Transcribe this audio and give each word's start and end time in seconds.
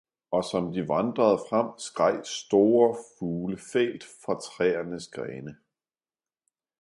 Og 0.31 0.43
som 0.45 0.73
de 0.73 0.87
vandrede 0.89 1.37
frem, 1.49 1.67
skreg 1.77 2.21
store 2.25 2.97
fugle 3.19 3.57
fælt 3.73 4.03
fra 4.25 4.33
træernes 4.39 5.07
grene. 5.07 5.57